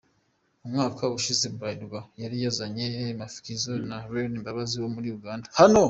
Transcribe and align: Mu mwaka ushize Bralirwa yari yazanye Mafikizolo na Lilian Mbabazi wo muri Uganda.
Mu 0.61 0.67
mwaka 0.73 1.03
ushize 1.17 1.45
Bralirwa 1.55 1.99
yari 2.21 2.35
yazanye 2.43 2.85
Mafikizolo 3.19 3.81
na 3.91 3.97
Lilian 4.09 4.33
Mbabazi 4.41 4.75
wo 4.81 4.89
muri 4.95 5.07
Uganda. 5.19 5.47